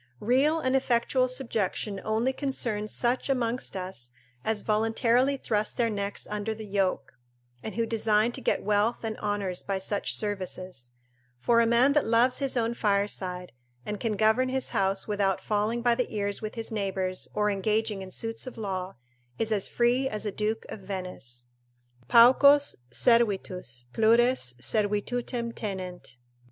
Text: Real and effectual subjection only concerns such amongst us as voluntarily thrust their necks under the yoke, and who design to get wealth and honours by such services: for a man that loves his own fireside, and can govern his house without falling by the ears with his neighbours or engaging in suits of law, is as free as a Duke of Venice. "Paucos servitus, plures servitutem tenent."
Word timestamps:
Real 0.19 0.59
and 0.59 0.75
effectual 0.75 1.27
subjection 1.27 2.01
only 2.03 2.33
concerns 2.33 2.91
such 2.91 3.29
amongst 3.29 3.75
us 3.77 4.09
as 4.43 4.63
voluntarily 4.63 5.37
thrust 5.37 5.77
their 5.77 5.91
necks 5.91 6.25
under 6.27 6.55
the 6.55 6.65
yoke, 6.65 7.19
and 7.61 7.75
who 7.75 7.85
design 7.85 8.31
to 8.31 8.41
get 8.41 8.63
wealth 8.63 9.03
and 9.03 9.15
honours 9.19 9.61
by 9.61 9.77
such 9.77 10.15
services: 10.15 10.89
for 11.37 11.61
a 11.61 11.67
man 11.67 11.93
that 11.93 12.07
loves 12.07 12.39
his 12.39 12.57
own 12.57 12.73
fireside, 12.73 13.51
and 13.85 13.99
can 13.99 14.15
govern 14.17 14.49
his 14.49 14.69
house 14.69 15.07
without 15.07 15.39
falling 15.39 15.83
by 15.83 15.93
the 15.93 16.11
ears 16.11 16.41
with 16.41 16.55
his 16.55 16.71
neighbours 16.71 17.27
or 17.35 17.51
engaging 17.51 18.01
in 18.01 18.09
suits 18.09 18.47
of 18.47 18.57
law, 18.57 18.95
is 19.37 19.51
as 19.51 19.67
free 19.67 20.09
as 20.09 20.25
a 20.25 20.31
Duke 20.31 20.65
of 20.69 20.79
Venice. 20.79 21.45
"Paucos 22.07 22.75
servitus, 22.89 23.85
plures 23.93 24.55
servitutem 24.59 25.53
tenent." 25.53 26.17